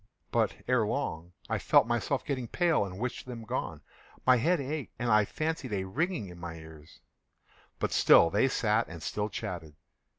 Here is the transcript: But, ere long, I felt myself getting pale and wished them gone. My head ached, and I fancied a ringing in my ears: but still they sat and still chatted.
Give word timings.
But, 0.31 0.55
ere 0.67 0.83
long, 0.83 1.33
I 1.47 1.59
felt 1.59 1.85
myself 1.85 2.25
getting 2.25 2.47
pale 2.47 2.83
and 2.85 2.97
wished 2.97 3.27
them 3.27 3.43
gone. 3.43 3.81
My 4.25 4.37
head 4.37 4.59
ached, 4.59 4.93
and 4.97 5.11
I 5.11 5.25
fancied 5.25 5.73
a 5.73 5.83
ringing 5.83 6.29
in 6.29 6.39
my 6.39 6.55
ears: 6.55 7.01
but 7.77 7.91
still 7.91 8.31
they 8.31 8.47
sat 8.47 8.87
and 8.87 9.03
still 9.03 9.29
chatted. 9.29 9.75